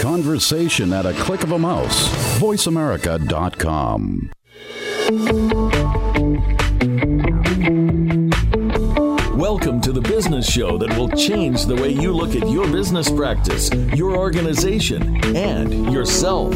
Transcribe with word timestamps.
Conversation 0.00 0.92
at 0.92 1.06
a 1.06 1.12
click 1.14 1.42
of 1.42 1.52
a 1.52 1.58
mouse. 1.58 2.08
VoiceAmerica.com. 2.38 4.30
the 9.96 10.08
business 10.10 10.46
show 10.46 10.76
that 10.76 10.94
will 10.98 11.08
change 11.08 11.64
the 11.64 11.74
way 11.74 11.88
you 11.88 12.12
look 12.12 12.36
at 12.36 12.46
your 12.50 12.70
business 12.70 13.10
practice, 13.10 13.70
your 13.94 14.14
organization, 14.14 15.24
and 15.34 15.90
yourself. 15.90 16.52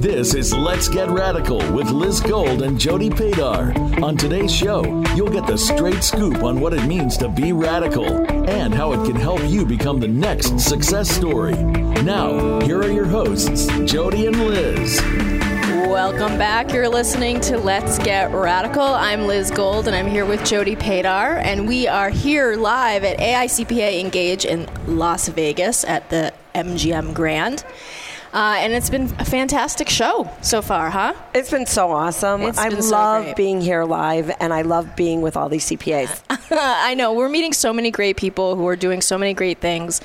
This 0.00 0.32
is 0.32 0.54
Let's 0.54 0.88
Get 0.88 1.10
Radical 1.10 1.58
with 1.72 1.90
Liz 1.90 2.22
Gold 2.22 2.62
and 2.62 2.80
Jodi 2.80 3.10
Padar. 3.10 3.76
On 4.02 4.16
today's 4.16 4.50
show, 4.50 4.82
you'll 5.14 5.28
get 5.28 5.46
the 5.46 5.58
straight 5.58 6.02
scoop 6.02 6.42
on 6.42 6.60
what 6.60 6.72
it 6.72 6.86
means 6.86 7.18
to 7.18 7.28
be 7.28 7.52
radical 7.52 8.06
and 8.48 8.72
how 8.74 8.92
it 8.92 9.04
can 9.04 9.16
help 9.16 9.42
you 9.44 9.66
become 9.66 10.00
the 10.00 10.08
next 10.08 10.58
success 10.58 11.10
story. 11.10 11.56
Now, 12.04 12.58
here 12.60 12.80
are 12.80 12.90
your 12.90 13.04
hosts, 13.04 13.66
Jodi 13.84 14.28
and 14.28 14.46
Liz. 14.46 15.57
Welcome 15.98 16.38
back. 16.38 16.72
You're 16.72 16.88
listening 16.88 17.40
to 17.40 17.58
Let's 17.58 17.98
Get 17.98 18.30
Radical. 18.32 18.84
I'm 18.84 19.26
Liz 19.26 19.50
Gold 19.50 19.88
and 19.88 19.96
I'm 19.96 20.06
here 20.06 20.24
with 20.24 20.44
Jodi 20.44 20.76
Padar, 20.76 21.42
and 21.42 21.66
we 21.66 21.88
are 21.88 22.08
here 22.08 22.54
live 22.54 23.02
at 23.02 23.18
AICPA 23.18 23.98
Engage 23.98 24.44
in 24.44 24.68
Las 24.86 25.26
Vegas 25.26 25.82
at 25.82 26.08
the 26.08 26.32
MGM 26.54 27.14
Grand. 27.14 27.64
Uh, 28.32 28.56
and 28.58 28.72
it's 28.72 28.90
been 28.90 29.04
a 29.18 29.24
fantastic 29.24 29.88
show 29.88 30.30
so 30.42 30.60
far, 30.60 30.90
huh? 30.90 31.14
It's 31.34 31.50
been 31.50 31.66
so 31.66 31.90
awesome. 31.90 32.42
It's 32.42 32.58
I 32.58 32.68
been 32.68 32.82
so 32.82 32.90
love 32.90 33.24
great. 33.24 33.36
being 33.36 33.60
here 33.60 33.84
live, 33.84 34.30
and 34.40 34.52
I 34.52 34.62
love 34.62 34.96
being 34.96 35.22
with 35.22 35.36
all 35.36 35.48
these 35.48 35.66
CPAs. 35.66 36.22
I 36.50 36.94
know. 36.94 37.14
We're 37.14 37.28
meeting 37.28 37.52
so 37.52 37.72
many 37.72 37.90
great 37.90 38.16
people 38.16 38.54
who 38.56 38.66
are 38.66 38.76
doing 38.76 39.00
so 39.00 39.16
many 39.16 39.32
great 39.34 39.60
things. 39.60 40.00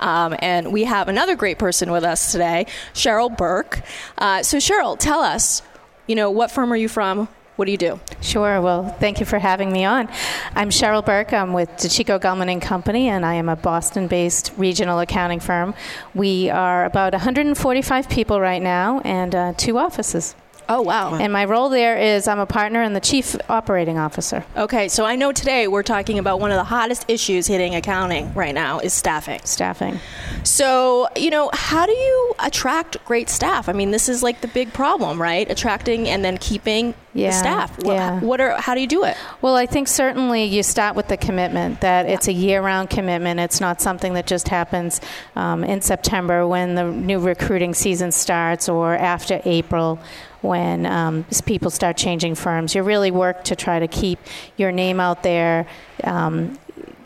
Um, 0.00 0.34
and 0.40 0.72
we 0.72 0.84
have 0.84 1.08
another 1.08 1.36
great 1.36 1.58
person 1.58 1.90
with 1.92 2.04
us 2.04 2.32
today, 2.32 2.66
Cheryl 2.94 3.34
Burke. 3.36 3.80
Uh, 4.16 4.42
so, 4.42 4.58
Cheryl, 4.58 4.98
tell 4.98 5.20
us, 5.20 5.62
you 6.06 6.14
know, 6.16 6.30
what 6.30 6.50
firm 6.50 6.72
are 6.72 6.76
you 6.76 6.88
from? 6.88 7.28
What 7.58 7.64
do 7.64 7.72
you 7.72 7.76
do? 7.76 7.98
Sure. 8.20 8.60
Well, 8.60 8.88
thank 9.00 9.18
you 9.18 9.26
for 9.26 9.40
having 9.40 9.72
me 9.72 9.84
on. 9.84 10.08
I'm 10.54 10.70
Cheryl 10.70 11.04
Burke. 11.04 11.32
I'm 11.32 11.52
with 11.52 11.68
DiCicco 11.70 12.20
Gulman 12.20 12.48
and 12.48 12.62
Company, 12.62 13.08
and 13.08 13.26
I 13.26 13.34
am 13.34 13.48
a 13.48 13.56
Boston-based 13.56 14.52
regional 14.56 15.00
accounting 15.00 15.40
firm. 15.40 15.74
We 16.14 16.50
are 16.50 16.84
about 16.84 17.14
145 17.14 18.08
people 18.08 18.40
right 18.40 18.62
now, 18.62 19.00
and 19.00 19.34
uh, 19.34 19.54
two 19.56 19.76
offices. 19.76 20.36
Oh, 20.70 20.82
wow. 20.82 21.14
And 21.14 21.32
my 21.32 21.46
role 21.46 21.70
there 21.70 21.96
is 21.96 22.28
I'm 22.28 22.38
a 22.38 22.46
partner 22.46 22.82
and 22.82 22.94
the 22.94 23.00
chief 23.00 23.34
operating 23.48 23.96
officer. 23.96 24.44
Okay, 24.54 24.88
so 24.88 25.04
I 25.06 25.16
know 25.16 25.32
today 25.32 25.66
we're 25.66 25.82
talking 25.82 26.18
about 26.18 26.40
one 26.40 26.50
of 26.50 26.56
the 26.56 26.64
hottest 26.64 27.06
issues 27.08 27.46
hitting 27.46 27.74
accounting 27.74 28.34
right 28.34 28.54
now 28.54 28.78
is 28.78 28.92
staffing. 28.92 29.40
Staffing. 29.44 29.98
So, 30.44 31.08
you 31.16 31.30
know, 31.30 31.50
how 31.54 31.86
do 31.86 31.92
you 31.92 32.34
attract 32.38 33.02
great 33.06 33.30
staff? 33.30 33.68
I 33.68 33.72
mean, 33.72 33.92
this 33.92 34.08
is 34.10 34.22
like 34.22 34.42
the 34.42 34.48
big 34.48 34.72
problem, 34.74 35.20
right? 35.20 35.50
Attracting 35.50 36.06
and 36.08 36.22
then 36.22 36.36
keeping 36.36 36.94
Yeah, 37.14 37.28
the 37.30 37.32
staff. 37.36 37.78
What, 37.78 37.94
yeah. 37.94 38.20
what 38.20 38.40
are 38.40 38.60
how 38.60 38.74
do 38.74 38.82
you 38.82 38.86
do 38.86 39.04
it? 39.04 39.16
Well, 39.40 39.56
I 39.56 39.64
think 39.64 39.88
certainly 39.88 40.44
you 40.44 40.62
start 40.62 40.96
with 40.96 41.08
the 41.08 41.16
commitment 41.16 41.80
that 41.80 42.04
it's 42.06 42.28
a 42.28 42.32
year 42.32 42.60
round 42.60 42.90
commitment. 42.90 43.40
It's 43.40 43.60
not 43.60 43.80
something 43.80 44.12
that 44.14 44.26
just 44.26 44.48
happens 44.48 45.00
um, 45.34 45.64
in 45.64 45.80
September 45.80 46.46
when 46.46 46.74
the 46.74 46.84
new 46.84 47.18
recruiting 47.20 47.72
season 47.72 48.12
starts 48.12 48.68
or 48.68 48.94
after 48.94 49.40
April 49.46 49.98
when 50.40 50.86
um, 50.86 51.24
people 51.46 51.70
start 51.70 51.96
changing 51.96 52.34
firms. 52.34 52.74
You 52.74 52.82
really 52.82 53.10
work 53.10 53.44
to 53.44 53.56
try 53.56 53.78
to 53.78 53.88
keep 53.88 54.18
your 54.56 54.72
name 54.72 55.00
out 55.00 55.22
there. 55.22 55.66
Um, 56.04 56.58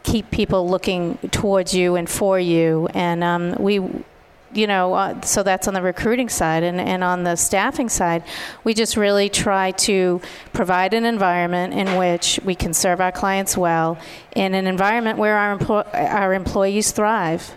keep 0.03 0.31
people 0.31 0.69
looking 0.69 1.17
towards 1.31 1.73
you 1.75 1.95
and 1.95 2.11
for 2.11 2.39
you 2.39 2.89
and 2.93 3.23
um, 3.23 3.55
we 3.61 3.81
you 4.55 4.67
know, 4.67 4.95
uh, 4.95 5.21
so 5.23 5.43
that's 5.43 5.67
on 5.67 5.75
the 5.75 5.83
recruiting 5.83 6.29
side. 6.29 6.63
And, 6.63 6.81
and 6.81 7.03
on 7.03 7.25
the 7.25 7.37
staffing 7.37 7.89
side, 7.89 8.23
we 8.65 8.75
just 8.75 8.97
really 8.97 9.29
try 9.29 9.71
to 9.73 10.21
provide 10.53 10.95
an 10.95 11.05
environment 11.05 11.75
in 11.75 11.97
which 11.97 12.39
we 12.45 12.55
can 12.55 12.75
serve 12.75 13.01
our 13.01 13.13
clients 13.13 13.57
well, 13.57 13.99
in 14.37 14.55
an 14.55 14.67
environment 14.67 15.19
where 15.19 15.37
our, 15.37 15.87
our 15.95 16.35
employees 16.35 16.93
thrive. 16.93 17.53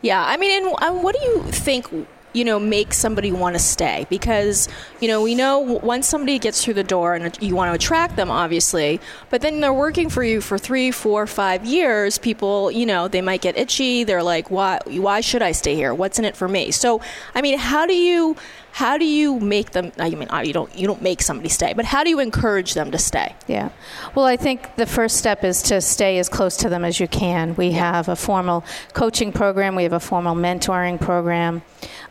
Yeah, 0.00 0.24
I 0.24 0.36
mean, 0.36 0.64
and 0.64 0.74
uh, 0.80 0.92
what 1.00 1.14
do 1.14 1.22
you 1.22 1.42
think? 1.50 1.86
You 2.32 2.44
know, 2.44 2.58
make 2.58 2.94
somebody 2.94 3.32
want 3.32 3.54
to 3.56 3.58
stay 3.58 4.06
because 4.08 4.68
you 5.00 5.08
know 5.08 5.22
we 5.22 5.34
know 5.34 5.58
once 5.58 6.06
somebody 6.06 6.38
gets 6.38 6.64
through 6.64 6.74
the 6.74 6.84
door 6.84 7.14
and 7.14 7.36
you 7.42 7.54
want 7.54 7.70
to 7.70 7.74
attract 7.74 8.16
them, 8.16 8.30
obviously, 8.30 9.00
but 9.30 9.40
then 9.40 9.60
they're 9.60 9.72
working 9.72 10.08
for 10.08 10.24
you 10.24 10.40
for 10.40 10.58
three, 10.58 10.90
four, 10.90 11.26
five 11.26 11.64
years. 11.64 12.18
People, 12.18 12.70
you 12.70 12.86
know, 12.86 13.08
they 13.08 13.20
might 13.20 13.40
get 13.40 13.56
itchy. 13.56 14.04
They're 14.04 14.22
like, 14.22 14.50
why? 14.50 14.80
Why 14.86 15.20
should 15.20 15.42
I 15.42 15.52
stay 15.52 15.74
here? 15.74 15.94
What's 15.94 16.18
in 16.18 16.24
it 16.24 16.36
for 16.36 16.48
me? 16.48 16.70
So, 16.70 17.00
I 17.34 17.42
mean, 17.42 17.58
how 17.58 17.86
do 17.86 17.94
you? 17.94 18.36
How 18.74 18.96
do 18.96 19.04
you 19.04 19.38
make 19.38 19.72
them? 19.72 19.92
I 19.98 20.08
mean, 20.08 20.28
you 20.44 20.52
don't 20.54 20.74
you 20.74 20.86
don't 20.86 21.02
make 21.02 21.20
somebody 21.20 21.50
stay, 21.50 21.74
but 21.74 21.84
how 21.84 22.04
do 22.04 22.10
you 22.10 22.20
encourage 22.20 22.72
them 22.72 22.90
to 22.90 22.98
stay? 22.98 23.34
Yeah. 23.46 23.68
Well, 24.14 24.24
I 24.24 24.36
think 24.38 24.76
the 24.76 24.86
first 24.86 25.18
step 25.18 25.44
is 25.44 25.60
to 25.64 25.82
stay 25.82 26.18
as 26.18 26.30
close 26.30 26.56
to 26.58 26.70
them 26.70 26.82
as 26.82 26.98
you 26.98 27.06
can. 27.06 27.54
We 27.56 27.72
have 27.72 28.08
a 28.08 28.16
formal 28.16 28.64
coaching 28.94 29.30
program, 29.30 29.74
we 29.74 29.82
have 29.82 29.92
a 29.92 30.00
formal 30.00 30.34
mentoring 30.34 30.98
program. 30.98 31.62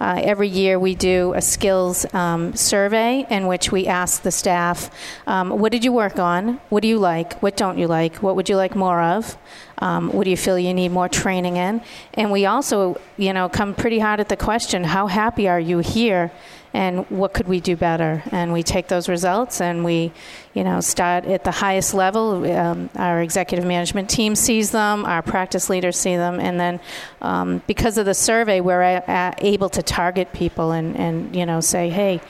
Uh, 0.01 0.19
every 0.23 0.47
year 0.47 0.79
we 0.79 0.95
do 0.95 1.31
a 1.35 1.41
skills 1.41 2.11
um, 2.15 2.55
survey 2.55 3.23
in 3.29 3.45
which 3.45 3.71
we 3.71 3.85
ask 3.85 4.23
the 4.23 4.31
staff, 4.31 4.89
um, 5.27 5.51
what 5.51 5.71
did 5.71 5.83
you 5.83 5.91
work 5.91 6.17
on? 6.17 6.59
What 6.69 6.81
do 6.81 6.87
you 6.87 6.97
like? 6.97 7.39
What 7.43 7.55
don't 7.55 7.77
you 7.77 7.85
like? 7.85 8.15
What 8.15 8.35
would 8.35 8.49
you 8.49 8.55
like 8.55 8.75
more 8.75 8.99
of? 8.99 9.37
Um, 9.77 10.11
what 10.11 10.23
do 10.23 10.31
you 10.31 10.37
feel 10.37 10.57
you 10.57 10.73
need 10.73 10.89
more 10.89 11.07
training 11.07 11.57
in? 11.57 11.83
And 12.15 12.31
we 12.31 12.47
also, 12.47 12.99
you 13.17 13.31
know, 13.31 13.47
come 13.47 13.75
pretty 13.75 13.99
hard 13.99 14.19
at 14.19 14.27
the 14.27 14.37
question, 14.37 14.83
how 14.83 15.05
happy 15.05 15.47
are 15.47 15.59
you 15.59 15.77
here? 15.79 16.31
And 16.73 17.05
what 17.09 17.33
could 17.33 17.47
we 17.47 17.59
do 17.59 17.75
better? 17.75 18.23
And 18.31 18.53
we 18.53 18.63
take 18.63 18.87
those 18.87 19.09
results 19.09 19.59
and 19.61 19.83
we, 19.83 20.11
you 20.53 20.63
know, 20.63 20.79
start 20.79 21.25
at 21.25 21.43
the 21.43 21.51
highest 21.51 21.93
level. 21.93 22.49
Um, 22.49 22.89
our 22.95 23.21
executive 23.21 23.65
management 23.65 24.09
team 24.09 24.35
sees 24.35 24.71
them, 24.71 25.05
our 25.05 25.21
practice 25.21 25.69
leaders 25.69 25.97
see 25.97 26.15
them, 26.15 26.39
and 26.39 26.59
then 26.59 26.79
um, 27.21 27.61
because 27.67 27.97
of 27.97 28.05
the 28.05 28.13
survey, 28.13 28.61
we're 28.61 28.81
a- 28.81 29.03
a- 29.07 29.35
able 29.39 29.69
to 29.69 29.83
target 29.83 30.31
people 30.33 30.71
and, 30.71 30.95
and 30.95 31.35
you 31.35 31.45
know 31.45 31.61
say, 31.61 31.89
hey. 31.89 32.21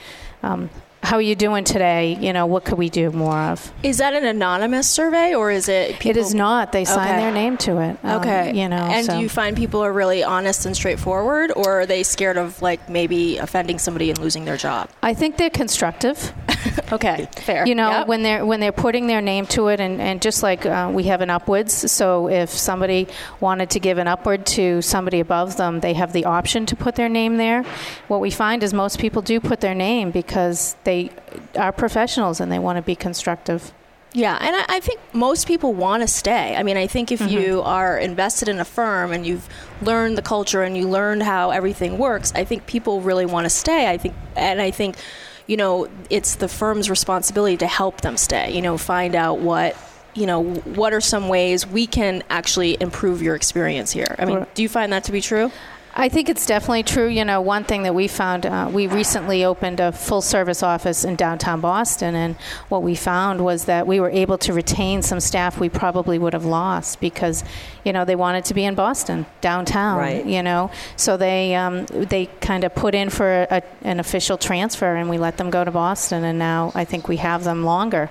Um, 0.42 0.70
how 1.02 1.16
are 1.16 1.22
you 1.22 1.34
doing 1.34 1.64
today? 1.64 2.16
You 2.20 2.32
know, 2.32 2.46
what 2.46 2.64
could 2.64 2.78
we 2.78 2.88
do 2.88 3.10
more 3.10 3.36
of? 3.36 3.72
Is 3.82 3.98
that 3.98 4.14
an 4.14 4.24
anonymous 4.24 4.88
survey 4.88 5.34
or 5.34 5.50
is 5.50 5.68
it? 5.68 5.98
People- 5.98 6.10
it 6.10 6.16
is 6.16 6.34
not. 6.34 6.72
They 6.72 6.84
sign 6.84 7.08
Okay. 7.08 7.20
their 7.20 7.32
name 7.32 7.56
to 7.58 7.78
it. 7.80 7.96
Um, 8.04 8.20
Okay. 8.20 8.52
you 8.54 8.68
know, 8.68 8.76
And 8.76 9.06
so. 9.06 9.14
do 9.16 9.20
you 9.20 9.28
find 9.28 9.56
people 9.56 9.82
are 9.84 9.92
really 9.92 10.22
honest 10.22 10.64
and 10.64 10.74
straightforward, 10.76 11.52
or 11.56 11.80
are 11.80 11.86
they 11.86 12.02
scared 12.02 12.36
of 12.36 12.62
like 12.62 12.88
maybe 12.88 13.38
offending 13.38 13.78
somebody 13.78 14.10
and 14.10 14.18
losing 14.18 14.44
their 14.44 14.56
job? 14.56 14.88
I 15.02 15.12
think 15.14 15.36
they're 15.38 15.50
constructive. 15.50 16.32
Okay, 16.92 17.26
fair. 17.36 17.66
You 17.66 17.74
know, 17.74 17.90
Yep. 17.90 18.06
when 18.08 18.22
they're 18.22 18.44
when 18.44 18.60
they're 18.60 18.70
putting 18.72 19.06
their 19.06 19.20
name 19.22 19.46
to 19.46 19.68
it, 19.68 19.80
and, 19.80 20.00
and 20.00 20.20
just 20.20 20.42
like 20.42 20.66
uh, 20.66 20.90
we 20.92 21.04
have 21.04 21.20
an 21.22 21.30
upwards, 21.30 21.90
so 21.90 22.28
if 22.28 22.50
somebody 22.50 23.08
wanted 23.40 23.70
to 23.70 23.80
give 23.80 23.96
an 23.98 24.06
upward 24.08 24.44
to 24.46 24.82
somebody 24.82 25.20
above 25.20 25.56
them, 25.56 25.80
they 25.80 25.94
have 25.94 26.12
the 26.12 26.26
option 26.26 26.66
to 26.66 26.76
put 26.76 26.94
their 26.96 27.08
name 27.08 27.38
there. 27.38 27.62
What 28.08 28.20
we 28.20 28.30
find 28.30 28.62
is 28.62 28.74
most 28.74 28.98
people 28.98 29.22
do 29.22 29.40
put 29.40 29.60
their 29.60 29.74
name 29.74 30.10
because 30.10 30.76
they 30.84 31.10
are 31.56 31.72
professionals 31.72 32.40
and 32.40 32.52
they 32.52 32.58
want 32.58 32.76
to 32.76 32.82
be 32.82 32.94
constructive. 32.94 33.72
Yeah, 34.14 34.36
and 34.38 34.54
I, 34.54 34.76
I 34.76 34.80
think 34.80 35.00
most 35.14 35.46
people 35.48 35.72
want 35.72 36.02
to 36.02 36.06
stay. 36.06 36.54
I 36.54 36.62
mean, 36.62 36.76
I 36.76 36.86
think 36.86 37.10
if 37.10 37.20
Mm-hmm. 37.20 37.30
you 37.38 37.62
are 37.62 37.96
invested 37.98 38.48
in 38.50 38.60
a 38.60 38.64
firm 38.66 39.10
and 39.12 39.26
you've 39.26 39.48
learned 39.80 40.18
the 40.18 40.22
culture 40.22 40.62
and 40.62 40.76
you 40.76 40.86
learned 40.86 41.22
how 41.22 41.48
everything 41.50 41.96
works, 41.96 42.30
I 42.34 42.44
think 42.44 42.66
people 42.66 43.00
really 43.00 43.24
want 43.24 43.46
to 43.46 43.50
stay. 43.50 43.88
I 43.88 43.96
think, 43.96 44.14
and 44.36 44.60
I 44.60 44.70
think, 44.70 44.96
you 45.52 45.58
know, 45.58 45.86
it's 46.08 46.36
the 46.36 46.48
firm's 46.48 46.88
responsibility 46.88 47.58
to 47.58 47.66
help 47.66 48.00
them 48.00 48.16
stay. 48.16 48.54
You 48.54 48.62
know, 48.62 48.78
find 48.78 49.14
out 49.14 49.38
what. 49.38 49.76
You 50.14 50.26
know, 50.26 50.42
what 50.42 50.92
are 50.92 51.00
some 51.00 51.28
ways 51.28 51.66
we 51.66 51.86
can 51.86 52.22
actually 52.28 52.76
improve 52.78 53.22
your 53.22 53.34
experience 53.34 53.90
here? 53.90 54.14
I 54.18 54.26
mean, 54.26 54.46
do 54.52 54.62
you 54.62 54.68
find 54.68 54.92
that 54.92 55.04
to 55.04 55.12
be 55.12 55.22
true? 55.22 55.50
I 55.94 56.08
think 56.08 56.30
it's 56.30 56.46
definitely 56.46 56.84
true. 56.84 57.06
You 57.06 57.24
know, 57.24 57.42
one 57.42 57.64
thing 57.64 57.82
that 57.82 57.94
we 57.94 58.08
found, 58.08 58.46
uh, 58.46 58.70
we 58.72 58.86
recently 58.86 59.44
opened 59.44 59.78
a 59.78 59.92
full 59.92 60.22
service 60.22 60.62
office 60.62 61.04
in 61.04 61.16
downtown 61.16 61.60
Boston, 61.60 62.14
and 62.14 62.34
what 62.70 62.82
we 62.82 62.94
found 62.94 63.44
was 63.44 63.66
that 63.66 63.86
we 63.86 64.00
were 64.00 64.08
able 64.08 64.38
to 64.38 64.54
retain 64.54 65.02
some 65.02 65.20
staff 65.20 65.60
we 65.60 65.68
probably 65.68 66.18
would 66.18 66.32
have 66.32 66.46
lost 66.46 66.98
because, 66.98 67.44
you 67.84 67.92
know, 67.92 68.06
they 68.06 68.16
wanted 68.16 68.46
to 68.46 68.54
be 68.54 68.64
in 68.64 68.74
Boston, 68.74 69.26
downtown, 69.42 69.98
Right. 69.98 70.24
you 70.24 70.42
know. 70.42 70.70
So 70.96 71.18
they, 71.18 71.54
um, 71.54 71.84
they 71.86 72.26
kind 72.40 72.64
of 72.64 72.74
put 72.74 72.94
in 72.94 73.10
for 73.10 73.46
a, 73.50 73.62
an 73.82 74.00
official 74.00 74.38
transfer, 74.38 74.96
and 74.96 75.10
we 75.10 75.18
let 75.18 75.36
them 75.36 75.50
go 75.50 75.62
to 75.62 75.70
Boston, 75.70 76.24
and 76.24 76.38
now 76.38 76.72
I 76.74 76.86
think 76.86 77.06
we 77.06 77.18
have 77.18 77.44
them 77.44 77.64
longer. 77.64 78.08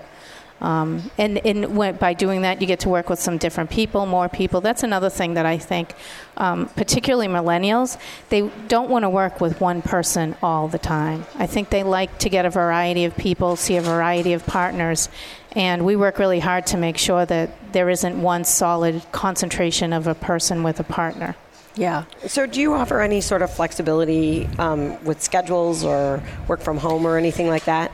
Um, 0.61 1.09
and 1.17 1.39
and 1.45 1.75
when, 1.75 1.95
by 1.95 2.13
doing 2.13 2.43
that, 2.43 2.61
you 2.61 2.67
get 2.67 2.81
to 2.81 2.89
work 2.89 3.09
with 3.09 3.19
some 3.19 3.37
different 3.37 3.69
people, 3.69 4.05
more 4.05 4.29
people. 4.29 4.61
That's 4.61 4.83
another 4.83 5.09
thing 5.09 5.33
that 5.33 5.45
I 5.45 5.57
think, 5.57 5.93
um, 6.37 6.67
particularly 6.75 7.27
millennials, 7.27 7.97
they 8.29 8.49
don't 8.67 8.89
want 8.89 9.03
to 9.03 9.09
work 9.09 9.41
with 9.41 9.59
one 9.59 9.81
person 9.81 10.35
all 10.43 10.67
the 10.67 10.77
time. 10.77 11.25
I 11.35 11.47
think 11.47 11.69
they 11.69 11.83
like 11.83 12.19
to 12.19 12.29
get 12.29 12.45
a 12.45 12.49
variety 12.49 13.05
of 13.05 13.17
people, 13.17 13.55
see 13.55 13.75
a 13.77 13.81
variety 13.81 14.33
of 14.33 14.45
partners, 14.45 15.09
and 15.53 15.83
we 15.83 15.95
work 15.95 16.19
really 16.19 16.39
hard 16.39 16.67
to 16.67 16.77
make 16.77 16.97
sure 16.97 17.25
that 17.25 17.49
there 17.73 17.89
isn't 17.89 18.21
one 18.21 18.43
solid 18.43 19.01
concentration 19.11 19.93
of 19.93 20.07
a 20.07 20.15
person 20.15 20.63
with 20.63 20.79
a 20.79 20.83
partner. 20.83 21.35
Yeah. 21.75 22.03
So, 22.27 22.45
do 22.45 22.59
you 22.59 22.73
offer 22.73 22.99
any 23.01 23.21
sort 23.21 23.41
of 23.41 23.51
flexibility 23.51 24.47
um, 24.59 25.01
with 25.05 25.21
schedules 25.21 25.83
or 25.83 26.21
work 26.47 26.59
from 26.59 26.77
home 26.77 27.05
or 27.05 27.17
anything 27.17 27.47
like 27.47 27.65
that? 27.65 27.91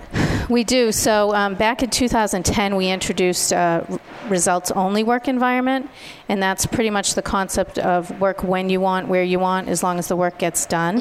We 0.58 0.64
do. 0.64 0.92
So 0.94 1.34
um, 1.36 1.56
back 1.56 1.84
in 1.84 1.90
2010, 1.90 2.76
we 2.78 2.88
introduced 2.90 3.52
a 3.52 3.86
results 4.30 4.72
only 4.72 5.04
work 5.04 5.28
environment, 5.28 5.90
and 6.30 6.42
that's 6.42 6.66
pretty 6.66 6.90
much 6.90 7.16
the 7.16 7.22
concept 7.22 7.78
of 7.80 8.18
work 8.22 8.44
when 8.44 8.70
you 8.70 8.80
want, 8.80 9.08
where 9.10 9.24
you 9.24 9.40
want, 9.40 9.68
as 9.68 9.84
long 9.84 10.00
as 10.00 10.08
the 10.08 10.16
work 10.16 10.38
gets 10.38 10.66
done. 10.66 10.98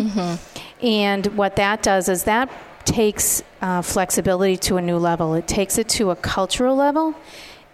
And 0.83 1.27
what 1.37 1.57
that 1.57 1.83
does 1.83 2.09
is 2.09 2.25
that 2.25 2.51
takes 2.85 3.43
uh, 3.63 3.83
flexibility 3.83 4.57
to 4.57 4.77
a 4.79 4.83
new 4.83 4.99
level. 4.99 5.35
It 5.35 5.47
takes 5.47 5.79
it 5.79 5.89
to 5.91 6.11
a 6.11 6.17
cultural 6.17 6.75
level. 6.77 7.15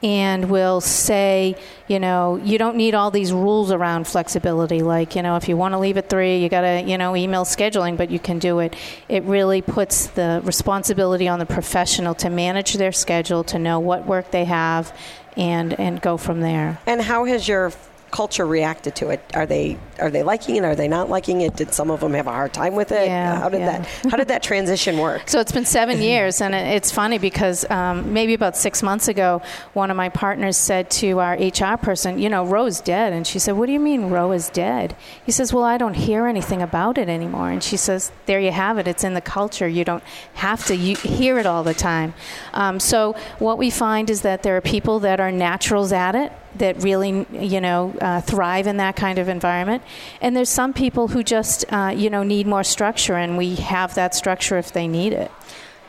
And 0.02 0.50
will 0.50 0.80
say, 0.80 1.56
you 1.86 2.00
know, 2.00 2.36
you 2.36 2.58
don't 2.58 2.76
need 2.76 2.94
all 2.94 3.12
these 3.12 3.32
rules 3.32 3.70
around 3.70 4.08
flexibility. 4.08 4.82
Like, 4.82 5.14
you 5.14 5.22
know, 5.22 5.36
if 5.36 5.48
you 5.48 5.56
want 5.56 5.74
to 5.74 5.78
leave 5.78 5.96
at 5.96 6.08
three, 6.08 6.38
you 6.38 6.48
got 6.48 6.62
to, 6.62 6.82
you 6.82 6.98
know, 6.98 7.14
email 7.14 7.44
scheduling, 7.44 7.96
but 7.96 8.10
you 8.10 8.18
can 8.18 8.40
do 8.40 8.58
it. 8.58 8.74
It 9.08 9.22
really 9.22 9.62
puts 9.62 10.08
the 10.08 10.40
responsibility 10.44 11.28
on 11.28 11.38
the 11.38 11.46
professional 11.46 12.14
to 12.16 12.30
manage 12.30 12.74
their 12.74 12.92
schedule, 12.92 13.44
to 13.44 13.58
know 13.58 13.78
what 13.78 14.04
work 14.06 14.32
they 14.32 14.44
have, 14.44 14.96
and 15.36 15.78
and 15.78 16.00
go 16.00 16.16
from 16.16 16.40
there. 16.40 16.78
And 16.86 17.00
how 17.00 17.24
has 17.24 17.46
your 17.46 17.72
culture 18.12 18.46
reacted 18.46 18.94
to 18.96 19.08
it? 19.08 19.20
Are 19.34 19.46
they 19.46 19.78
are 19.98 20.10
they 20.10 20.22
liking 20.22 20.56
it? 20.56 20.64
Are 20.64 20.76
they 20.76 20.86
not 20.86 21.08
liking 21.08 21.40
it? 21.40 21.56
Did 21.56 21.72
some 21.72 21.90
of 21.90 22.00
them 22.00 22.12
have 22.12 22.26
a 22.26 22.30
hard 22.30 22.52
time 22.52 22.74
with 22.74 22.92
it? 22.92 23.06
Yeah, 23.06 23.40
how 23.40 23.48
did 23.48 23.60
yeah. 23.60 23.78
that 23.78 24.10
How 24.10 24.16
did 24.16 24.28
that 24.28 24.42
transition 24.42 24.98
work? 24.98 25.28
So 25.28 25.40
it's 25.40 25.50
been 25.50 25.64
seven 25.64 26.00
years, 26.00 26.40
and 26.40 26.54
it's 26.54 26.92
funny 26.92 27.18
because 27.18 27.68
um, 27.70 28.12
maybe 28.12 28.34
about 28.34 28.56
six 28.56 28.82
months 28.82 29.08
ago, 29.08 29.42
one 29.72 29.90
of 29.90 29.96
my 29.96 30.10
partners 30.10 30.56
said 30.56 30.90
to 31.02 31.18
our 31.18 31.34
HR 31.34 31.76
person, 31.76 32.18
"You 32.18 32.28
know, 32.28 32.44
ROWE's 32.44 32.80
dead," 32.80 33.12
and 33.12 33.26
she 33.26 33.38
said, 33.38 33.56
"What 33.56 33.66
do 33.66 33.72
you 33.72 33.80
mean 33.80 34.10
Roe 34.10 34.32
is 34.32 34.50
dead?" 34.50 34.94
He 35.24 35.32
says, 35.32 35.52
"Well, 35.52 35.64
I 35.64 35.78
don't 35.78 35.94
hear 35.94 36.26
anything 36.26 36.62
about 36.62 36.98
it 36.98 37.08
anymore." 37.08 37.50
And 37.50 37.62
she 37.62 37.76
says, 37.76 38.12
"There 38.26 38.40
you 38.40 38.52
have 38.52 38.78
it. 38.78 38.86
It's 38.86 39.04
in 39.04 39.14
the 39.14 39.20
culture. 39.20 39.66
You 39.66 39.84
don't 39.84 40.04
have 40.34 40.64
to 40.66 40.76
hear 40.76 41.38
it 41.38 41.46
all 41.46 41.64
the 41.64 41.74
time." 41.74 42.12
Um, 42.52 42.78
so 42.78 43.16
what 43.38 43.56
we 43.56 43.70
find 43.70 44.10
is 44.10 44.20
that 44.20 44.42
there 44.42 44.56
are 44.56 44.60
people 44.60 45.00
that 45.00 45.18
are 45.18 45.32
naturals 45.32 45.92
at 45.92 46.14
it 46.14 46.32
that 46.56 46.82
really, 46.82 47.26
you 47.32 47.60
know, 47.60 47.94
uh, 48.00 48.20
thrive 48.20 48.66
in 48.66 48.76
that 48.78 48.96
kind 48.96 49.18
of 49.18 49.28
environment. 49.28 49.82
And 50.20 50.36
there's 50.36 50.48
some 50.50 50.72
people 50.72 51.08
who 51.08 51.22
just, 51.22 51.64
uh, 51.72 51.92
you 51.96 52.10
know, 52.10 52.22
need 52.22 52.46
more 52.46 52.64
structure, 52.64 53.14
and 53.16 53.36
we 53.38 53.56
have 53.56 53.94
that 53.94 54.14
structure 54.14 54.58
if 54.58 54.72
they 54.72 54.86
need 54.88 55.12
it. 55.12 55.30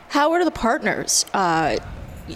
How 0.08 0.32
are 0.32 0.44
the 0.44 0.50
partners? 0.50 1.26
Uh, 1.34 1.76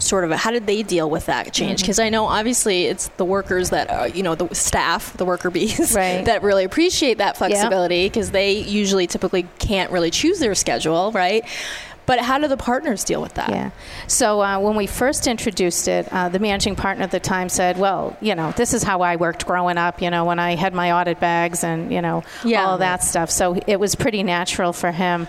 sort 0.00 0.22
of 0.25 0.30
how 0.32 0.50
did 0.50 0.66
they 0.66 0.82
deal 0.82 1.08
with 1.08 1.25
that 1.26 1.46
Mm-hmm. 1.46 1.52
change 1.52 1.80
because 1.80 1.98
i 1.98 2.10
know 2.10 2.26
obviously 2.26 2.84
it's 2.84 3.08
the 3.16 3.25
workers 3.25 3.70
that 3.70 3.88
uh, 3.88 4.04
you 4.04 4.22
know 4.22 4.34
the 4.34 4.54
staff 4.54 5.16
the 5.16 5.25
worker 5.25 5.48
bees 5.48 5.94
Right. 5.94 6.22
that 6.26 6.42
really 6.42 6.64
appreciate 6.64 7.16
that 7.19 7.38
flexibility 7.38 8.04
because 8.04 8.30
they 8.30 8.52
usually 8.58 9.06
typically 9.06 9.46
can't 9.58 9.90
really 9.90 10.10
choose 10.10 10.40
their 10.40 10.54
schedule 10.54 11.10
right 11.12 11.42
but 12.08 12.19
how 12.19 12.38
do 12.38 12.49
the 12.49 12.56
partners 12.56 13.05
deal 13.05 13.22
with 13.22 13.34
that 13.34 13.50
Yeah. 13.50 13.70
So 14.08 14.43
uh, 14.43 14.58
when 14.58 14.75
we 14.75 14.87
first 14.88 15.26
introduced 15.28 15.87
it, 15.87 16.08
uh, 16.12 16.28
the 16.28 16.38
managing 16.40 16.75
partner 16.75 17.05
at 17.05 17.12
the 17.12 17.20
time 17.20 17.49
said, 17.49 17.78
"Well, 17.78 18.16
you 18.20 18.34
know, 18.34 18.50
this 18.56 18.75
is 18.75 18.82
how 18.82 19.02
I 19.02 19.14
worked 19.16 19.46
growing 19.46 19.78
up. 19.78 20.02
You 20.02 20.10
know, 20.10 20.25
when 20.25 20.38
I 20.40 20.56
had 20.56 20.72
my 20.75 20.90
audit 20.93 21.20
bags 21.20 21.62
and 21.62 21.93
you 21.93 22.02
know 22.02 22.25
Yeah. 22.43 22.64
all 22.64 22.72
of 22.75 22.81
that 22.81 23.05
stuff. 23.05 23.31
So 23.31 23.56
it 23.66 23.78
was 23.78 23.94
pretty 23.94 24.22
natural 24.25 24.72
for 24.72 24.90
him." 24.90 25.28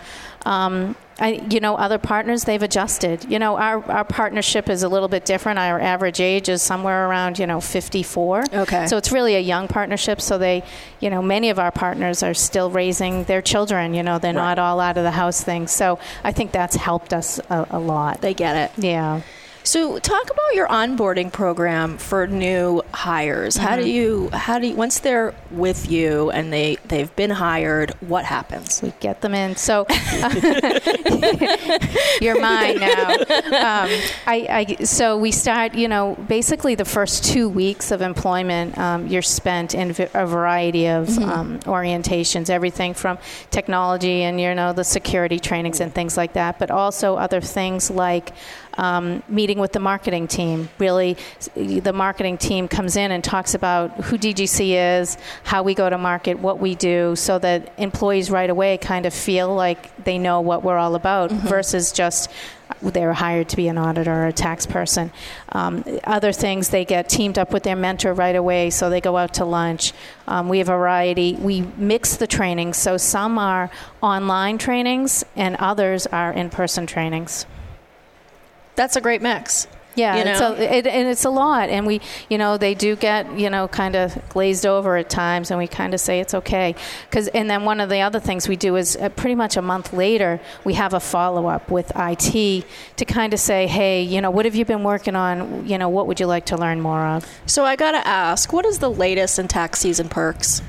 Um, 0.49 0.95
I, 1.19 1.45
you 1.49 1.59
know, 1.59 1.75
other 1.75 1.97
partners 1.97 2.45
they've 2.45 2.63
adjusted. 2.63 3.25
You 3.29 3.39
know, 3.39 3.57
our 3.57 3.83
our 3.91 4.05
partnership 4.05 4.69
is 4.69 4.83
a 4.83 4.89
little 4.89 5.09
bit 5.09 5.25
different. 5.25 5.59
Our 5.59 5.79
average 5.79 6.21
age 6.21 6.49
is 6.49 6.61
somewhere 6.61 7.07
around 7.07 7.37
you 7.37 7.45
know 7.45 7.59
54. 7.59 8.45
Okay. 8.53 8.87
So 8.87 8.97
it's 8.97 9.11
really 9.11 9.35
a 9.35 9.39
young 9.39 9.67
partnership. 9.67 10.21
So 10.21 10.37
they, 10.37 10.63
you 11.01 11.09
know, 11.09 11.21
many 11.21 11.49
of 11.49 11.59
our 11.59 11.71
partners 11.71 12.23
are 12.23 12.33
still 12.33 12.71
raising 12.71 13.25
their 13.25 13.41
children. 13.41 13.93
You 13.93 14.01
know, 14.03 14.17
they're 14.17 14.33
not 14.33 14.57
all 14.59 14.79
out 14.79 14.97
of 14.97 15.03
the 15.03 15.11
house 15.11 15.43
things. 15.43 15.71
So 15.71 15.99
I 16.23 16.31
think 16.31 16.51
that's 16.51 16.75
helped 16.77 17.13
us 17.13 17.39
a, 17.49 17.67
a 17.71 17.79
lot. 17.79 18.21
they 18.21 18.33
get 18.33 18.55
it 18.55 18.83
Yeah. 18.83 19.21
So 19.69 19.99
talk 19.99 20.25
about 20.35 20.55
your 20.55 20.67
onboarding 20.67 21.31
program 21.31 21.97
for 21.97 22.27
new 22.27 22.81
hires 22.93 23.55
how 23.55 23.69
Mm-hmm. 23.69 23.83
do 23.83 23.89
you 23.89 24.29
how 24.33 24.57
do 24.59 24.67
you 24.67 24.75
once 24.75 24.99
they're 24.99 25.33
with 25.51 25.89
you 25.91 26.31
and 26.31 26.51
they 26.51 26.77
they've 26.87 27.15
been 27.15 27.29
hired 27.29 27.91
what 28.13 28.25
happens 28.25 28.81
We 28.81 28.91
get 28.99 29.21
them 29.21 29.35
in. 29.35 29.55
So 29.55 29.85
you're 32.21 32.39
mine 32.39 32.79
now. 32.79 33.15
Um, 33.59 33.89
I, 34.25 34.75
I, 34.79 34.83
so 34.83 35.17
we 35.17 35.31
start, 35.31 35.75
you 35.75 35.87
know, 35.87 36.15
basically 36.27 36.75
the 36.75 36.85
first 36.85 37.25
two 37.25 37.49
weeks 37.49 37.91
of 37.91 38.01
employment, 38.01 38.77
um, 38.77 39.07
you're 39.07 39.21
spent 39.21 39.75
in 39.75 39.89
a 40.13 40.25
variety 40.25 40.87
of 40.87 41.09
um, 41.19 41.59
orientations, 41.61 42.49
everything 42.49 42.93
from 42.93 43.17
technology 43.51 44.23
and, 44.23 44.39
you 44.39 44.55
know, 44.55 44.71
the 44.73 44.83
security 44.83 45.39
trainings 45.39 45.81
and 45.81 45.93
things 45.93 46.15
like 46.15 46.33
that, 46.33 46.57
but 46.57 46.71
also 46.71 47.15
other 47.15 47.41
things 47.41 47.91
like 47.91 48.31
um, 48.79 49.21
meeting 49.27 49.59
with 49.59 49.73
the 49.73 49.79
marketing 49.79 50.27
team. 50.27 50.69
Really, 50.79 51.17
the 51.53 51.91
marketing 51.93 52.37
team 52.37 52.69
comes 52.69 52.95
in 52.95 53.11
and 53.11 53.21
talks 53.21 53.53
about 53.53 53.91
who 54.05 54.17
DGC 54.17 54.99
is, 55.01 55.17
how 55.43 55.63
we 55.63 55.75
go 55.75 55.89
to 55.89 55.97
market, 55.97 56.39
what 56.39 56.59
we 56.59 56.75
do, 56.75 57.15
so 57.17 57.37
that 57.39 57.73
employees 57.77 58.31
right 58.31 58.49
away 58.49 58.77
kind 58.77 59.05
of 59.05 59.13
feel 59.13 59.53
like 59.53 60.03
they 60.05 60.17
know 60.17 60.39
what 60.39 60.63
we're 60.63 60.77
all 60.77 60.95
about 60.95 61.29
versus 61.31 61.91
just 61.91 62.31
they're 62.81 63.11
hired 63.11 63.49
to 63.49 63.57
be 63.57 63.67
an 63.67 63.77
auditor 63.77 64.13
or 64.13 64.27
a 64.27 64.33
tax 64.33 64.65
person. 64.65 65.11
Um, 65.51 65.83
other 66.05 66.31
things, 66.31 66.69
they 66.69 66.85
get 66.85 67.09
teamed 67.09 67.37
up 67.37 67.51
with 67.51 67.63
their 67.63 67.75
mentor 67.75 68.13
right 68.13 68.35
away, 68.35 68.69
so 68.69 68.89
they 68.89 69.01
go 69.01 69.17
out 69.17 69.33
to 69.35 69.45
lunch. 69.45 69.91
Um, 70.25 70.47
we 70.47 70.59
have 70.59 70.69
a 70.69 70.77
variety. 70.77 71.33
We 71.33 71.61
mix 71.75 72.15
the 72.15 72.27
trainings, 72.27 72.77
so 72.77 72.95
some 72.95 73.37
are 73.37 73.69
online 74.01 74.57
trainings 74.57 75.25
and 75.35 75.57
others 75.57 76.07
are 76.07 76.31
in 76.31 76.49
person 76.49 76.87
trainings. 76.87 77.45
That's 78.79 78.95
a 78.95 79.01
great 79.01 79.21
mix 79.21 79.67
Yeah, 79.95 80.15
you 80.15 80.23
know? 80.23 80.53
it, 80.53 80.87
and 80.87 81.09
it's 81.09 81.25
a 81.25 81.29
lot, 81.29 81.67
and 81.67 81.85
we, 81.85 81.99
you 82.29 82.37
know, 82.37 82.57
they 82.57 82.73
do 82.73 82.95
get, 82.95 83.37
you 83.37 83.49
know, 83.49 83.67
kind 83.67 83.95
of 83.97 84.17
glazed 84.29 84.65
over 84.65 84.95
at 84.95 85.09
times, 85.09 85.51
and 85.51 85.57
we 85.59 85.67
kind 85.67 85.93
of 85.93 85.99
say 85.99 86.21
it's 86.21 86.33
okay, 86.33 86.75
because, 87.09 87.27
and 87.29 87.49
then 87.49 87.65
one 87.65 87.81
of 87.81 87.89
the 87.89 87.99
other 87.99 88.21
things 88.21 88.47
we 88.47 88.55
do 88.55 88.77
is 88.77 88.95
uh, 88.95 89.09
pretty 89.09 89.35
much 89.35 89.57
a 89.57 89.61
month 89.61 89.91
later 89.91 90.39
we 90.63 90.75
have 90.75 90.93
a 90.93 91.01
follow 91.01 91.47
up 91.47 91.69
with 91.69 91.91
IT 91.95 92.63
to 92.95 93.05
kind 93.05 93.33
of 93.33 93.39
say, 93.41 93.67
hey, 93.67 94.01
you 94.01 94.21
know, 94.21 94.31
what 94.31 94.45
have 94.45 94.55
you 94.55 94.63
been 94.63 94.83
working 94.83 95.17
on? 95.17 95.67
You 95.67 95.77
know, 95.77 95.89
what 95.89 96.07
would 96.07 96.21
you 96.21 96.27
like 96.27 96.45
to 96.45 96.55
learn 96.55 96.79
more 96.79 97.05
of? 97.05 97.27
So 97.45 97.65
I 97.65 97.75
gotta 97.75 98.07
ask, 98.07 98.53
what 98.53 98.65
is 98.65 98.79
the 98.79 98.91
latest 98.91 99.39
in 99.39 99.49
tax 99.49 99.79
season 99.79 100.07
perks? 100.07 100.61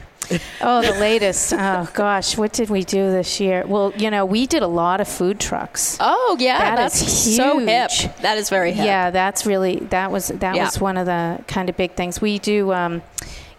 Oh, 0.60 0.82
the 0.82 0.98
latest. 0.98 1.52
oh 1.52 1.88
gosh, 1.94 2.36
what 2.36 2.52
did 2.52 2.70
we 2.70 2.84
do 2.84 3.10
this 3.10 3.40
year? 3.40 3.64
Well, 3.66 3.92
you 3.96 4.10
know, 4.10 4.24
we 4.24 4.46
did 4.46 4.62
a 4.62 4.66
lot 4.68 5.00
of 5.00 5.08
food 5.08 5.40
trucks. 5.40 5.96
Oh 6.00 6.36
yeah, 6.38 6.58
That 6.58 6.76
that's 6.76 7.02
is 7.02 7.36
so 7.36 7.58
hip. 7.58 7.90
That 8.22 8.38
is 8.38 8.48
very 8.50 8.72
hip. 8.72 8.84
Yeah, 8.86 9.10
that's 9.10 9.46
really 9.46 9.76
that 9.90 10.10
was 10.10 10.28
that 10.28 10.54
Yeah. 10.56 10.64
was 10.66 10.80
one 10.80 10.96
of 10.96 11.06
the 11.06 11.42
kind 11.46 11.68
of 11.68 11.76
big 11.76 11.92
things 11.92 12.20
we 12.20 12.38
do. 12.38 12.72
Um, 12.72 13.02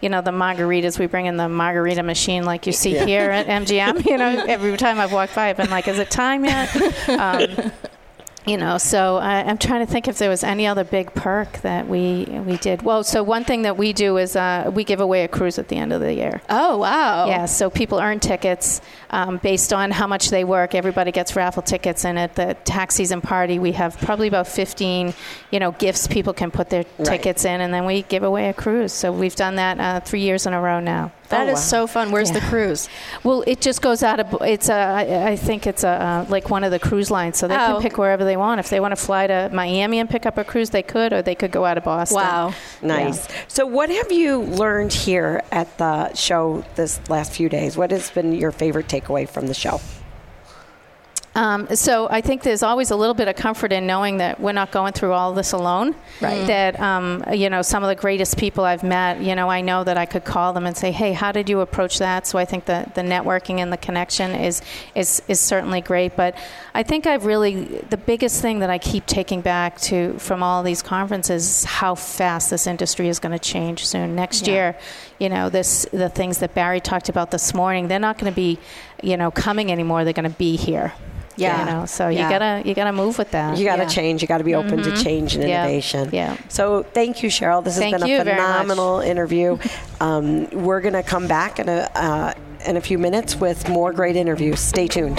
you 0.00 0.08
know, 0.08 0.20
the 0.20 0.32
margaritas. 0.32 0.98
We 0.98 1.06
bring 1.06 1.26
in 1.26 1.36
the 1.36 1.48
margarita 1.48 2.02
machine, 2.02 2.44
like 2.44 2.66
you 2.66 2.72
see 2.72 2.96
here 2.98 3.30
at 3.30 3.46
MGM. 3.46 4.04
You 4.04 4.18
know, 4.18 4.44
every 4.48 4.76
time 4.76 4.98
I've 4.98 5.12
walked 5.12 5.34
by, 5.36 5.50
I've 5.50 5.56
been 5.56 5.70
like, 5.70 5.86
"Is 5.86 5.98
it 6.00 6.10
time 6.10 6.44
yet?" 6.44 6.68
Um, 7.08 7.70
you 8.46 8.56
know, 8.56 8.76
so 8.78 9.16
I, 9.16 9.42
I'm 9.44 9.58
trying 9.58 9.86
to 9.86 9.92
think 9.92 10.08
if 10.08 10.18
there 10.18 10.28
was 10.28 10.42
any 10.42 10.66
other 10.66 10.84
big 10.84 11.14
perk 11.14 11.60
that 11.62 11.86
we 11.88 12.24
we 12.46 12.56
did. 12.56 12.82
Well, 12.82 13.04
so 13.04 13.22
one 13.22 13.44
thing 13.44 13.62
that 13.62 13.76
we 13.76 13.92
do 13.92 14.16
is 14.18 14.34
uh, 14.36 14.70
we 14.74 14.82
give 14.84 15.00
away 15.00 15.24
a 15.24 15.28
cruise 15.28 15.58
at 15.58 15.68
the 15.68 15.76
end 15.76 15.92
of 15.92 16.00
the 16.00 16.12
year. 16.12 16.40
Oh 16.50 16.78
wow. 16.78 17.26
Yeah, 17.26 17.46
so 17.46 17.70
people 17.70 17.98
earn 18.00 18.18
tickets 18.20 18.80
um, 19.10 19.38
based 19.38 19.72
on 19.72 19.90
how 19.90 20.06
much 20.06 20.30
they 20.30 20.44
work. 20.44 20.74
Everybody 20.74 21.12
gets 21.12 21.36
raffle 21.36 21.62
tickets, 21.62 22.04
and 22.04 22.18
at 22.18 22.34
the 22.34 22.54
tax 22.64 22.94
season 22.96 23.20
party, 23.20 23.58
we 23.58 23.72
have 23.72 23.96
probably 23.98 24.28
about 24.28 24.48
15, 24.48 25.14
you 25.50 25.58
know, 25.60 25.72
gifts 25.72 26.06
people 26.08 26.32
can 26.32 26.50
put 26.50 26.68
their 26.70 26.84
Right. 26.98 27.06
tickets 27.06 27.44
in, 27.44 27.60
and 27.60 27.72
then 27.72 27.84
we 27.86 28.02
give 28.02 28.22
away 28.22 28.48
a 28.48 28.52
cruise. 28.52 28.92
So 28.92 29.12
we've 29.12 29.36
done 29.36 29.54
that 29.56 29.78
uh, 29.80 30.00
three 30.00 30.20
years 30.20 30.46
in 30.46 30.52
a 30.52 30.60
row 30.60 30.80
now. 30.80 31.12
That 31.32 31.48
Oh, 31.48 31.52
is 31.52 31.56
wow. 31.56 31.60
so 31.74 31.86
fun. 31.86 32.12
Where's 32.12 32.30
the 32.30 32.40
cruise? 32.42 32.88
Well, 33.24 33.42
it 33.46 33.60
just 33.60 33.82
goes 33.82 34.02
out 34.02 34.20
of 34.20 34.40
it's 34.42 34.68
a 34.68 34.74
I 34.74 35.30
I 35.32 35.36
think 35.36 35.66
it's 35.66 35.82
a 35.82 35.88
uh, 35.88 36.26
like 36.28 36.50
one 36.50 36.62
of 36.62 36.70
the 36.70 36.78
cruise 36.78 37.10
lines, 37.10 37.38
so 37.38 37.48
they 37.48 37.54
Oh. 37.56 37.66
can 37.74 37.82
pick 37.82 37.98
wherever 37.98 38.24
they 38.24 38.36
want. 38.36 38.60
If 38.60 38.68
they 38.70 38.78
want 38.80 38.92
to 38.92 39.02
fly 39.02 39.26
to 39.26 39.50
Miami 39.52 39.98
and 39.98 40.08
pick 40.08 40.24
up 40.26 40.38
a 40.38 40.44
cruise, 40.44 40.70
they 40.70 40.82
could, 40.82 41.12
or 41.12 41.22
they 41.22 41.34
could 41.34 41.50
go 41.50 41.64
out 41.64 41.76
of 41.78 41.84
Boston. 41.84 42.16
Wow. 42.16 42.54
Nice. 42.82 43.26
So, 43.48 43.66
what 43.66 43.88
have 43.90 44.12
you 44.12 44.42
learned 44.42 44.92
here 44.92 45.42
at 45.50 45.76
the 45.78 46.14
show 46.14 46.64
this 46.76 47.00
last 47.08 47.32
few 47.32 47.48
days? 47.48 47.76
What 47.76 47.90
has 47.90 48.10
been 48.10 48.32
your 48.32 48.52
favorite 48.52 48.88
takeaway 48.88 49.28
from 49.28 49.46
the 49.48 49.54
show? 49.54 49.80
Um, 51.34 51.74
so 51.74 52.08
I 52.10 52.20
think 52.20 52.42
there's 52.42 52.62
always 52.62 52.90
a 52.90 52.96
little 52.96 53.14
bit 53.14 53.26
of 53.26 53.36
comfort 53.36 53.72
in 53.72 53.86
knowing 53.86 54.18
that 54.18 54.38
we're 54.38 54.52
not 54.52 54.70
going 54.70 54.92
through 54.92 55.12
all 55.12 55.32
this 55.32 55.52
alone. 55.52 55.94
Right. 56.20 56.46
That 56.46 56.78
um, 56.78 57.24
you 57.32 57.48
know 57.48 57.62
some 57.62 57.82
of 57.82 57.88
the 57.88 57.94
greatest 57.94 58.36
people 58.36 58.64
I've 58.64 58.82
met. 58.82 59.20
You 59.22 59.34
know, 59.34 59.48
I 59.48 59.62
know 59.62 59.82
that 59.82 59.96
I 59.96 60.04
could 60.04 60.24
call 60.24 60.52
them 60.52 60.66
and 60.66 60.76
say, 60.76 60.92
"Hey, 60.92 61.12
how 61.14 61.32
did 61.32 61.48
you 61.48 61.60
approach 61.60 61.98
that?" 62.00 62.26
So 62.26 62.38
I 62.38 62.44
think 62.44 62.66
that 62.66 62.94
the 62.94 63.00
networking 63.00 63.60
and 63.60 63.72
the 63.72 63.78
connection 63.78 64.32
is 64.32 64.60
is 64.94 65.22
is 65.26 65.40
certainly 65.40 65.80
great. 65.80 66.16
But 66.16 66.36
I 66.74 66.82
think 66.82 67.06
I've 67.06 67.24
really 67.24 67.64
the 67.88 67.96
biggest 67.96 68.42
thing 68.42 68.58
that 68.58 68.68
I 68.68 68.76
keep 68.76 69.06
taking 69.06 69.40
back 69.40 69.80
to 69.82 70.18
from 70.18 70.42
all 70.42 70.62
these 70.62 70.82
conferences 70.82 71.42
is 71.48 71.64
how 71.64 71.94
fast 71.94 72.50
this 72.50 72.66
industry 72.66 73.08
is 73.08 73.18
going 73.18 73.32
to 73.32 73.38
change 73.38 73.86
soon. 73.86 74.14
Next 74.14 74.46
Yeah. 74.46 74.54
year, 74.54 74.76
you 75.18 75.30
know, 75.30 75.48
this 75.48 75.86
the 75.92 76.10
things 76.10 76.38
that 76.38 76.54
Barry 76.54 76.80
talked 76.80 77.08
about 77.08 77.30
this 77.30 77.54
morning. 77.54 77.88
They're 77.88 77.98
not 77.98 78.18
going 78.18 78.30
to 78.30 78.36
be, 78.36 78.58
you 79.02 79.16
know, 79.16 79.30
coming 79.30 79.72
anymore. 79.72 80.04
They're 80.04 80.12
going 80.12 80.30
to 80.30 80.36
be 80.36 80.56
here. 80.56 80.92
Yeah. 81.36 81.60
You 81.60 81.70
know, 81.72 81.86
so 81.86 82.08
Yeah. 82.08 82.24
you 82.24 82.28
gotta 82.38 82.62
you 82.68 82.74
gotta 82.74 82.92
move 82.92 83.18
with 83.18 83.30
that. 83.32 83.56
You 83.56 83.64
got 83.64 83.76
to 83.76 83.82
Yeah. 83.82 83.88
change. 83.88 84.22
You 84.22 84.28
got 84.28 84.38
to 84.38 84.44
be 84.44 84.54
open 84.54 84.82
to 84.82 84.96
change 85.02 85.34
and 85.34 85.48
Yeah. 85.48 85.64
innovation. 85.64 86.10
Yeah. 86.12 86.36
So 86.48 86.84
thank 86.92 87.22
you, 87.22 87.28
Cheryl. 87.30 87.64
This 87.64 87.74
has 87.74 87.82
Thank 87.82 87.96
been 87.96 88.02
a 88.04 88.08
you 88.08 88.22
very 88.22 88.36
phenomenal 88.36 89.00
interview. 89.12 89.58
Um, 90.00 90.48
we're 90.50 90.80
going 90.80 90.94
to 90.94 91.02
come 91.02 91.26
back 91.26 91.58
in 91.58 91.68
a 91.68 91.88
uh, 91.94 92.32
in 92.66 92.76
a 92.76 92.80
few 92.80 92.98
minutes 92.98 93.36
with 93.36 93.68
more 93.68 93.92
great 93.92 94.16
interviews. 94.16 94.60
Stay 94.60 94.86
tuned. 94.88 95.18